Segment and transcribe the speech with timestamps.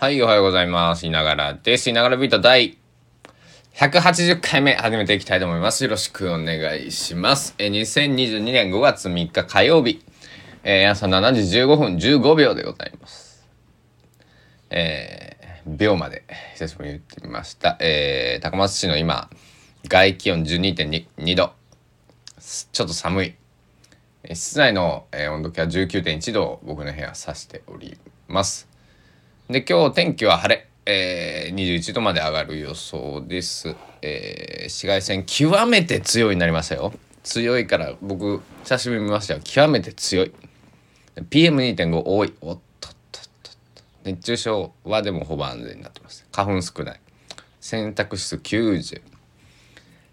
[0.00, 1.06] はい、おはようございます。
[1.06, 1.90] いながらです。
[1.90, 2.78] いながらビート第
[3.74, 5.82] 180回目始めていきたいと思います。
[5.82, 7.56] よろしくお願いします。
[7.58, 10.00] え2022年5月3日火曜日、
[10.62, 13.44] えー、朝7時15分15秒でございます。
[14.70, 16.22] えー、秒まで
[16.54, 17.76] 久しぶりに言ってみました。
[17.80, 19.28] えー、高松市の今、
[19.88, 21.54] 外気温12.2度。
[22.70, 23.34] ちょっと寒い。
[24.32, 28.77] 室内の、え温度計は19.1度を僕の部屋指しております。
[29.48, 30.68] で、今日天気は晴れ。
[30.84, 33.74] えー、21度まで上がる予想です。
[34.02, 36.92] えー、紫外線極めて強いになりましたよ。
[37.22, 39.40] 強いから僕久しぶりに見ましたよ。
[39.42, 40.32] 極めて強い。
[41.30, 42.34] PM2.5 多い。
[42.42, 46.26] おっとっとっとっと熱中症はでもほぼ安全になってます。
[46.30, 47.00] 花粉少ない。
[47.58, 49.00] 洗濯室90。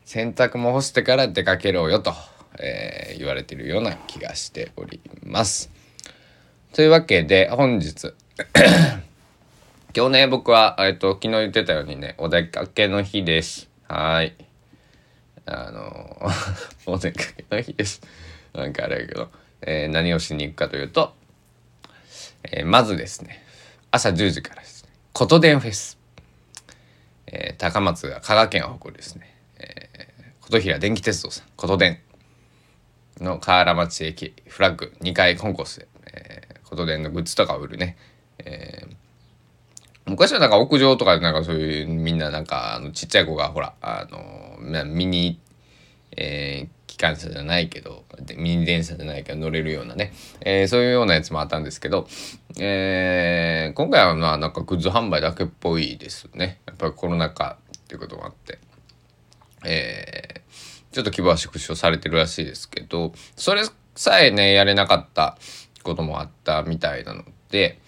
[0.05, 2.13] 洗濯も干してから出かけろよと、
[2.57, 5.69] えー、言われているような気がしております。
[6.71, 8.13] というわけで本日
[9.97, 13.69] 今日ね、僕は、えっと、昨日言ってたようにね、お出かけの日です。
[13.87, 14.35] はい。
[15.45, 16.21] あの、
[16.85, 18.01] お出かけの日です。
[18.51, 21.15] なんかあれやけど、えー、何をしに行くかというと、
[22.43, 23.41] えー、まずですね、
[23.89, 25.97] 朝10時からですね、琴電フェス。
[27.27, 32.01] えー、高松が香川県を誇るですね、えー、琴平電気鉄道さん、琴電
[33.21, 37.95] の河原町駅フラッグ2階コンコースで、えー、琴電のグッズとかを売るね、
[38.39, 38.74] えー、
[40.15, 45.41] 昔はなんか屋上とかでなんかそういうみんななんかあのちっちゃい子がほらあのミニ、
[46.15, 48.05] えー、機関車じゃないけど
[48.37, 52.07] ミニ電車じゃないけど乗れるようなね、えー、そういうようなやつもあったんですけど、
[52.57, 58.59] えー、今回はまあなんかグッズ販売だけっぽいですねやっぱりコロナ禍っていうこともあって、
[59.65, 63.63] えー、ちょっと規模は縮小されてるらしいですけどそれ
[63.95, 65.37] さえねやれなかった
[65.83, 67.83] こともあったみたいなので。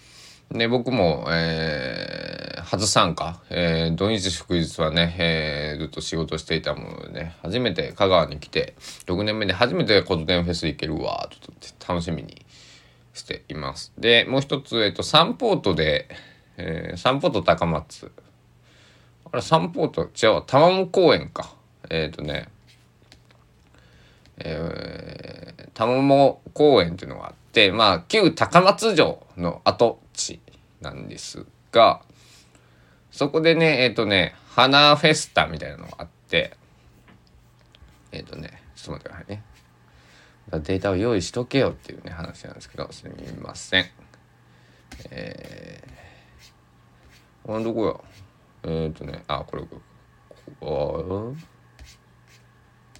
[0.50, 8.74] で、僕も、えー、初参加、えー、土日祝日はね、えー、ずっと仕事していたものでね、初めて香川に来て、
[9.06, 12.46] 6年目で初めて琴電フェス行けるわ、ちょっと楽しみに
[13.12, 13.92] しています。
[13.98, 16.08] で、もう一つ、えっ、ー、と、サンポートで、
[16.56, 18.10] えー、サンポート高松。
[19.30, 21.54] あれ、サンポート、違う、玉藻公園か。
[21.90, 22.48] えっ、ー、とね、
[24.38, 30.40] えー、玉藻公園っていうのがあって、まあ、旧高松城の跡地
[30.80, 32.02] なんですが、
[33.10, 36.56] そこでね、えっ、ー、とね、花フェスタみたいなのがあって、
[38.12, 39.42] えっ、ー、とね、ちょっと待ってくださいね。
[40.50, 43.86] データを用意しとけよっていうね、話なんですけど、すみません。
[45.10, 47.86] えー、あ、どこ
[48.64, 48.70] や？
[48.70, 49.80] えっ、ー、とね、あ、これ、こ
[50.60, 51.34] こ、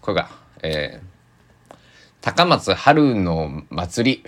[0.00, 0.30] これか。
[0.62, 1.74] えー、
[2.20, 4.24] 高松春の祭り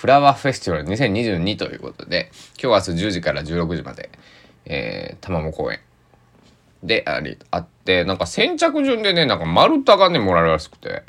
[0.00, 4.08] フラワーフェスティバル2022ということで、今日明日10時から16時まで、
[4.64, 5.80] えー、玉藻公園
[6.82, 11.02] であり、あって、なんか先着順でね、なんか丸太がね、もらえるらしくて、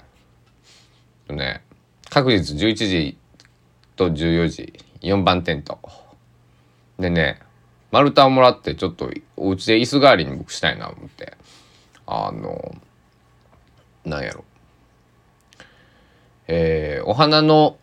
[1.30, 1.63] ね、
[2.09, 3.18] 確実11時
[3.96, 5.80] と14時、4番テント。
[7.00, 7.40] でね、
[7.91, 11.38] 丸太をもらって、ちょっとお家で椅子代わりに僕したいな思って、
[12.06, 12.75] あの、
[14.03, 14.44] なんやろ。
[16.50, 17.78] えー、お花の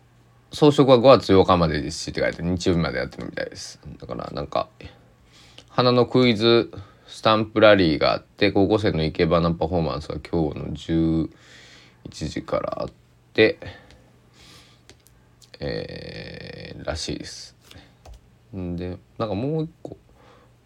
[0.51, 3.79] 装飾は5月8日までですしって書いて日曜日までやってるみたいです。
[3.99, 4.69] だからなんか
[5.69, 6.71] 花のクイズ
[7.07, 11.29] スタンプラリーがあって高校生の生け花パフォーマンスが今日の11
[12.11, 12.91] 時からあっ
[13.33, 13.59] て
[15.59, 17.55] えー、らしいです。
[18.55, 19.97] んでなんかもう一個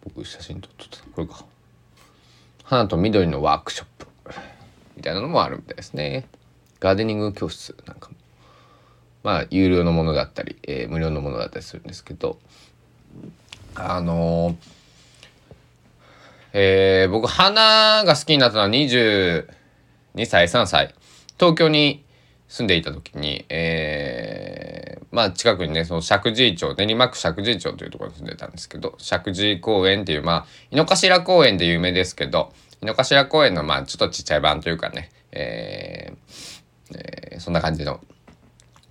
[0.04, 1.44] 僕写真撮っとったこれか
[2.62, 4.06] 花と緑のワークショップ
[4.96, 6.26] みたいなのもあるみたいですね
[6.80, 8.16] ガーデニング教室なんかも
[9.24, 12.38] まあ有料のものだったり、えー、無料のものだったりするんですけど
[13.74, 14.56] あのー、
[16.52, 19.46] えー、僕花が好きになったのは22
[20.26, 20.94] 歳3歳。
[21.40, 22.04] 東京に
[22.48, 36.98] 住んでいた時に、えー、まあ近くにねその石神井町練馬区石神井町というところに住んでたんですけど石神井公園っていうまあ井の頭公園で有名ですけど井の頭公園のまあちょっとちっちゃい版というかね、えー
[37.32, 38.00] えー、そんな感じの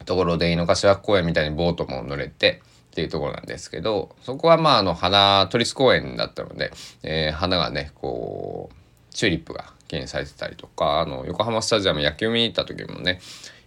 [0.03, 2.61] ところで井の頭公園みたいにボートも乗れて
[2.91, 6.71] っていうところなんですけどそこはまああの花都立公園だったので、
[7.01, 13.19] えー、花がねこうチューリップが記念されてたりとかあの横浜スタジアム野球見に行った時もね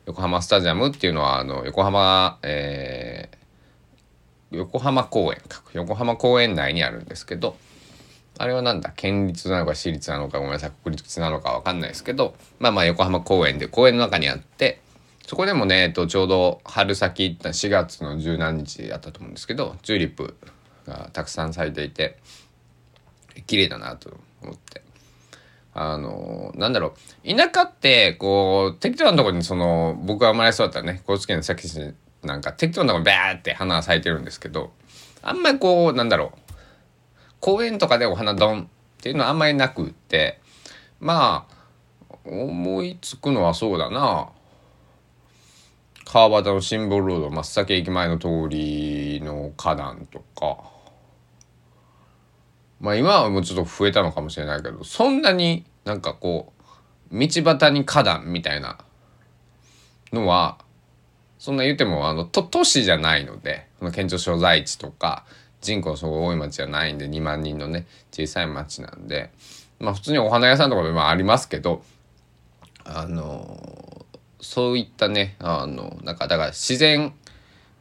[0.06, 5.62] 横浜スタジアムっていうのはあの横浜、えー、横浜公園か。
[5.72, 7.56] 横浜公園内にあるんですけど
[8.38, 14.80] あれはなんだ県立なのか私立なのかごめんなさい国立なのか分かんないですけどまあまあ横浜公園で公園の中にあって
[15.26, 20.36] そこでもね、えっと、ちょうど春先行った4月の十何日やったと思うんですけどチューリップ
[20.86, 22.18] がたくさん咲いていて
[23.46, 24.82] 綺麗だなと思って。
[25.78, 27.36] あのなんだろう。
[27.36, 34.72] 田舎ってこう適当なとこにその僕は生まれそうだったね高知県の佐木市なんか適当なとこにバーって花が咲いてるんですけど
[35.20, 36.52] あんまりこうなんだろう。
[37.40, 38.66] 公園とかでお花ドンっ
[39.02, 40.40] ていうのはあんまりなくって
[40.98, 44.30] まあ思いつくのはそうだな。
[46.06, 50.76] 川端のシンボルロード松崎駅前の通りの花壇とか。
[52.80, 56.52] まあ今はもうちょっと増えたのかもしれないけどそんなになんかこ
[57.10, 58.78] う道端に花壇みたいな
[60.12, 60.58] のは
[61.38, 65.24] そんな言ってもあの都都市じゃないので県庁所在地とか
[65.60, 69.30] 人口すごい多い町じゃないんで2万人のね小さい町なんで
[69.78, 71.82] まあ普通にお花屋さんとかでもありますけど
[72.84, 74.05] あの
[74.40, 77.14] そういったねあのなんかだから自然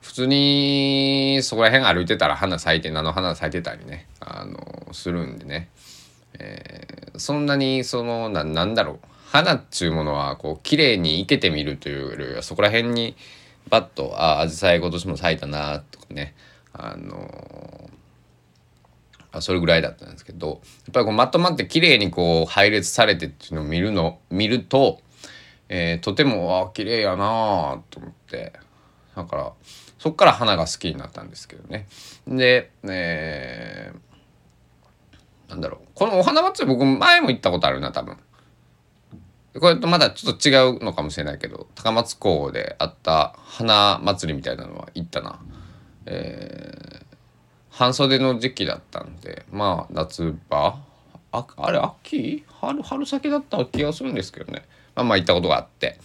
[0.02, 5.70] 普通にそこら辺歩いてたら花咲いて菜の花咲いてたりねあのするんでね、
[6.40, 13.16] えー、そんなにそのななんだろう花っちゅうものはこう綺麗に生けてみるというよりはそこら辺に
[13.70, 16.36] バッとああ紫陽花今年も咲いたなとかね
[16.72, 17.90] あの
[19.32, 20.58] あそれぐらいだったんですけどやっ
[20.94, 25.02] ぱりこうまとまって綺麗にこう配列されてっていうのを見るの見ると、
[25.70, 28.54] えー、とてもあ綺麗やなと思って。
[29.16, 29.54] だから
[29.98, 31.88] そっから花が好きになったんですけどね。
[32.28, 35.88] で、えー、なんだろう。
[35.96, 38.18] このお花祭り僕前も行ったことあるな多分。
[39.60, 45.40] これとまだちょっと違うのかもしれないけど高松港であった花祭りみたいなのは行ったな。
[46.06, 47.06] えー、
[47.72, 50.78] 半袖の時期だったんでまあ夏場。
[51.32, 52.44] ああれ秋？
[52.62, 54.66] 春春先だった気がするんですけどね。
[54.96, 56.00] まあまあ行ったことがあって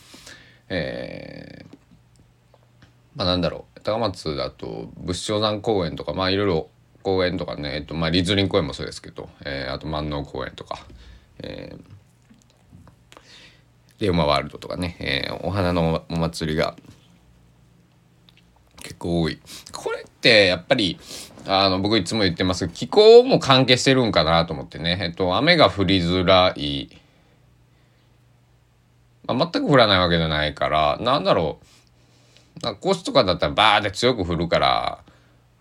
[0.71, 1.77] えー、
[3.17, 6.71] まあなんだろう高松だと仏生山公園とかまあいろいろ
[7.03, 10.79] 公園とかね、えっとまあ、リズリン公園もそうですけど、えー、あと万能公園とか、
[11.43, 13.25] えー、
[13.99, 16.77] レオマワールドとかね、えー、お花のお祭りが
[18.83, 19.41] 結構多い。
[19.73, 20.99] これってやっぱり
[21.47, 26.91] あの僕いつも言ってます気候も関係してるんかなと思ってね、えっと、雨が降りづらい、
[29.35, 31.59] まあ、全く降らないわけじゃないからなんだろ
[32.63, 35.05] うなコースとかだったらバーって強く降るから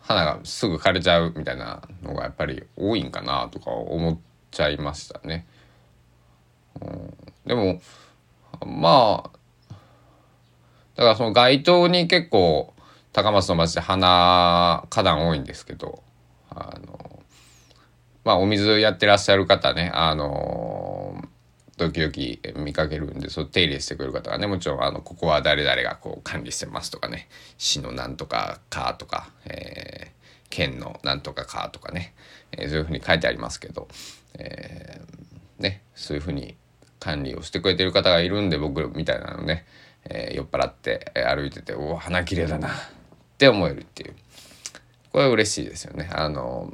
[0.01, 4.19] 花がすぐ枯れちゃうみたいなのがやっぱり多いんかなとか思っ
[4.51, 5.45] ちゃいましたね。
[6.81, 7.13] うん、
[7.45, 7.80] でも
[8.66, 9.75] まあ
[10.95, 12.74] だからその街灯に結構
[13.13, 16.04] 高松の町で花花壇多いんですけど
[16.50, 17.24] あの
[18.24, 21.24] まあお水やってらっしゃる方ねあの
[21.80, 27.30] 時々見かけるんでそ手入れしてくれる方がねもちろんあのここは誰々がこう管理してますとかね。
[27.58, 32.14] 市のなんとかかとか、えー、県のなんとかかとかね、
[32.52, 33.88] えー、そういうふうに書いてありますけど、
[34.38, 36.58] えー、ねそういうふうに
[37.00, 39.66] 管理をしてくれてる方がいるんで僕みたいなのね、
[40.04, 42.72] えー、酔っ払って歩いてて「おお花綺麗だな」っ
[43.38, 44.16] て思えるっていう。
[45.12, 46.10] これは嬉しいですよね。
[46.14, 46.72] あの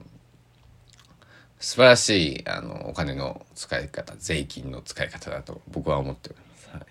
[1.65, 6.69] 素晴らしいあのお金の使い方税金の使い方だと僕は思っております。
[6.71, 6.85] はい、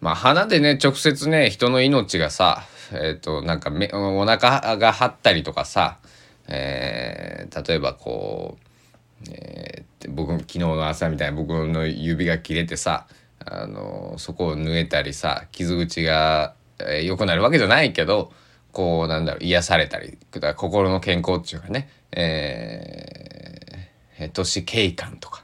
[0.00, 5.98] まあ花でね直接ね人の命がさえっ、ー、となんかめお腹が張ったりとかさ、
[6.48, 8.56] えー、例えばこ
[9.26, 13.06] う、えー、僕昨日の朝みたいに僕の指が切れてさ
[13.44, 16.54] あのそこを縫えたりさ傷口が
[16.86, 18.32] えー、良くなるわけじゃないけど
[18.72, 20.18] こうなんだろう癒されたり
[20.56, 23.01] 心の健康っていうかね、えー、
[24.30, 25.42] 都市景観とか、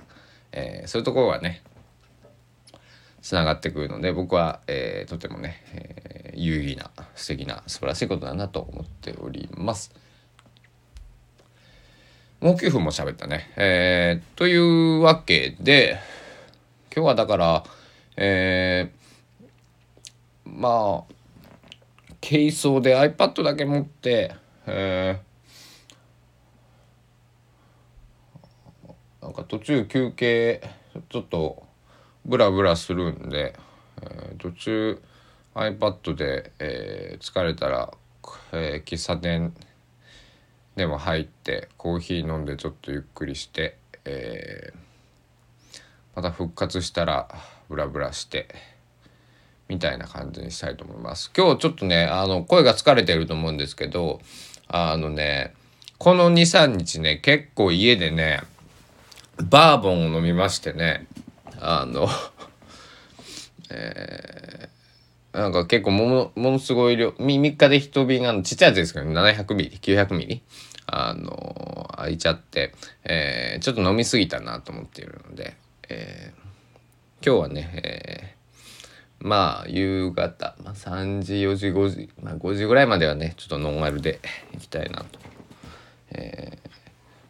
[0.52, 1.62] えー、そういうところがね
[3.22, 9.92] つながってくるので僕は、えー、とてもね、えー、有意義な素敵な素晴らしいことだなと思っております。
[12.40, 13.50] もう9分も喋ったね。
[13.56, 15.98] えー、というわけで
[16.94, 17.64] 今日はだから
[18.20, 21.14] えー、まあ
[22.20, 24.34] 軽装で iPad だけ持って、
[24.66, 25.27] えー、
[29.22, 30.62] なんか途中休憩
[31.10, 31.64] ちょっと
[32.24, 33.54] ブラブラするんで、
[34.02, 35.02] えー、途中
[35.54, 37.92] iPad で、えー、疲れたら、
[38.52, 39.52] えー、喫茶店
[40.76, 45.80] でも入ってコーヒー飲んでちょっとゆっくりして、えー、
[46.14, 47.28] また復活したら
[47.68, 48.48] ブラブラして。
[49.68, 51.30] みたいな感じにしたいと思います。
[51.36, 54.20] 今日ちょっとね、あの、声が疲れてると思うんですけど、
[54.66, 55.54] あのね、
[55.98, 58.40] この2、3日ね、結構家でね、
[59.44, 61.06] バーボンを飲みましてね、
[61.60, 62.08] あの
[63.70, 70.42] えー、なんか結構もの、ものすごい量、3日で一瓶、あの、ちっちゃいやつですけど、700ミリ、900ミリ、
[70.86, 75.54] あの、空いちゃって、えー、ちょっと飲みすぎたなと思っているので、
[75.88, 84.20] えー、今日はね、えー、まあ、夕方、まあ、3時、4時、5時、まあ、5時ぐらいまではね、ちょっとノンアルで
[84.54, 85.20] いきたいなと、
[86.12, 86.67] えー、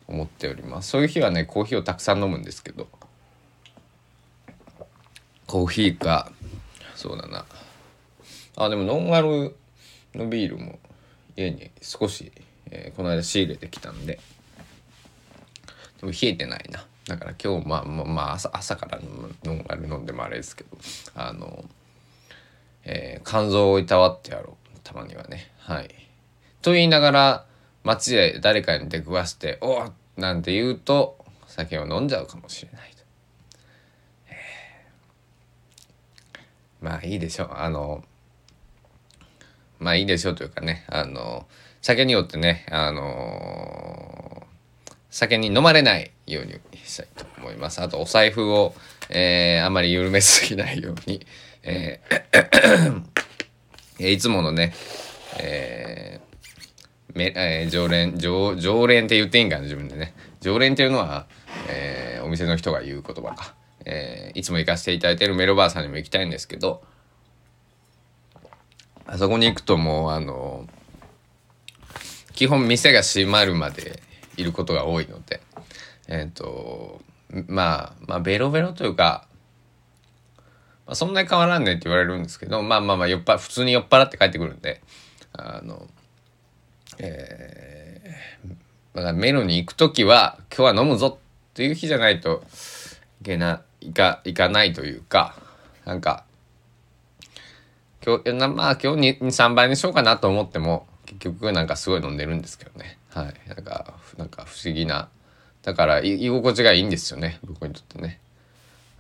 [0.09, 0.91] 思っております。
[0.91, 2.88] そういう日はね、コーヒーをたくさん飲むんですけど、
[5.47, 6.33] コーヒーか、
[6.95, 7.45] そうだな、
[8.57, 9.55] あでもノンアル
[10.15, 10.79] のビールも
[11.37, 12.33] 家に少し、
[12.71, 14.19] えー、この間仕入れてきたんで。
[16.00, 16.85] でも冷えてないな。
[17.07, 19.00] だから今日まあまあ、まあ、朝朝から
[19.45, 20.77] ノンアル飲んでもあれですけど。
[21.15, 21.65] あの、
[22.85, 24.79] えー、肝臓をいたわってやろう。
[24.85, 25.50] たまにはね。
[25.59, 25.95] はい。
[26.62, 27.45] と言いながら
[27.97, 32.99] 街で誰かに出くわして「おっ!」なんて言うと酒を飲んじゃうかもしれないと。
[36.80, 38.04] まあいいでしょうあの
[39.78, 41.47] まあいいでしょうというかね、あの、
[41.80, 44.47] 酒によってね、あの
[45.11, 47.80] 酒に飲まれないようにしたいと思います。
[47.80, 48.75] あとお財布を、
[49.09, 51.25] えー、あまり緩めすぎないように、
[51.62, 54.75] えー、いつものね、
[55.38, 56.18] えー、
[57.19, 60.15] めえー、常連常常連って言っていいんかな自分でね。
[60.41, 61.27] 常連っていうのは、
[61.69, 66.83] えー、お店の人が言う言葉か、えー、いつも行かせていただいてるメロバーさんにも行きたいんですけど
[69.07, 70.67] あそこに行くともうあの
[72.35, 74.01] 基本店が閉まるまで
[74.37, 75.41] いることが多いので
[76.07, 77.01] えっ、ー、と
[77.49, 79.27] まあまあベロベロというか、
[80.87, 84.83] まあ、そんなに変わらんねって言われるんですけどまあまあまあ酔っぱ普通に酔っ払って帰ってくるんで
[85.33, 85.89] あの
[86.99, 92.43] えー、だメロに行く時は今日は飲むぞっていう日じゃないと
[93.21, 95.37] いけないかいかないというか
[95.85, 96.25] なんか
[98.05, 102.99] 今日まあ今日23倍にしようかなと思っても結局なんかすごい飲んでるんですけどね。
[103.11, 103.35] はい。
[103.49, 105.09] なんかなんか不思議な
[105.62, 108.21] だから居心地がいいんですよね僕にとってね。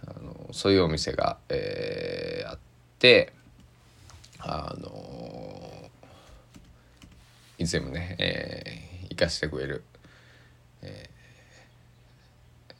[0.06, 2.58] あのそういうお店が、えー、あっ
[2.98, 3.32] て
[4.38, 5.57] あの
[7.58, 9.84] いつでもね、えー、行かせてくれる、
[10.82, 12.72] えー、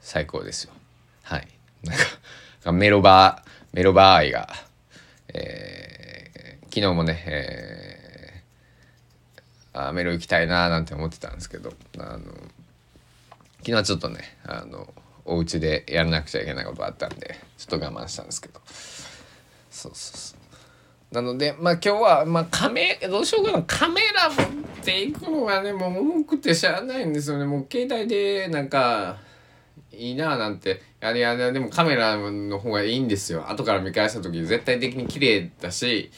[0.00, 0.72] 最高ですよ。
[1.22, 1.48] はい。
[1.84, 1.96] なん
[2.62, 4.48] かメロバーメロバー愛が
[5.34, 12.20] えー、昨日もね、えー、あメロ行きたいななんて思ってたんですけどあの
[13.58, 14.92] 昨日はちょっとねあの
[15.24, 18.60] お家でやらなくちゃいけないことあったんでちょっと我慢したんですけど。
[19.70, 20.41] そうそうそう。
[21.12, 23.62] なのでまあ今日は、まあ、カメどうしようかな。
[23.64, 24.46] カメラ持っ
[24.82, 27.44] ていくのがねもう重くてしゃあないんですよね。
[27.44, 29.18] もう携帯でなんか
[29.92, 30.80] いいななんて。
[31.02, 33.50] いやいやでもカメラの方がいいんですよ。
[33.50, 36.10] 後から見返した時絶対的に綺麗だし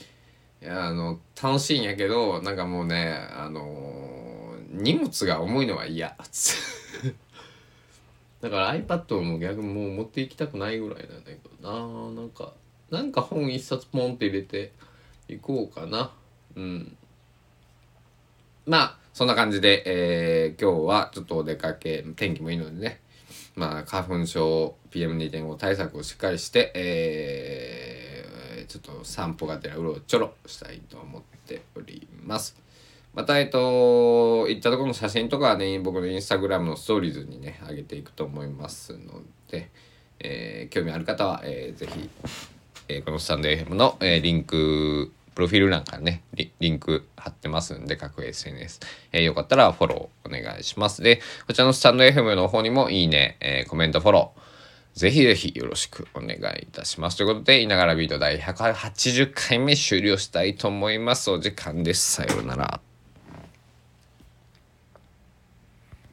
[0.63, 6.17] あの楽しいんやけどなんかもうねあの荷物が重いのは嫌。
[8.43, 12.53] だから iPad も逆にもう持っていきたくないぐらいなんだけどななんか
[12.91, 14.73] なんか本一冊ポンって入れて
[15.29, 16.13] いこうかな。
[16.57, 16.97] うん。
[18.67, 23.01] まあそんな感じで、えー、今日はちょっとお出かけ天気もいいのでね。
[23.57, 32.57] まあ、花粉症 PM2.5 対策をしっかりして、えー、ちょっと散歩がてらうろちょろしたいと思っております。
[33.15, 39.71] また、えっと、行ったところの写真とかはね、僕のインスタグラムのストーリーズにね、上げていくと思いますので、
[40.19, 42.11] えー、興味ある方は、えー、ぜひ、
[42.89, 48.81] えー、このスタンド FM の、えー、リンクプロフィール欄からねリ、リンク貼ってますんで、各 SNS。
[49.13, 51.03] えー、よかったらフォローお願いします。
[51.03, 57.17] で、こちらのスタンド FM の方にもいいね、えー、コメント、フォロー、ぜひぜひよろしくお願いいたします。
[57.17, 61.31] ということで、いながらビート第180回目終了したいと思います。
[61.31, 62.13] お時間です。
[62.13, 62.81] さようなら。